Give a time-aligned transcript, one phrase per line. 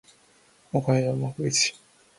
[0.71, 1.75] 北海道幕別町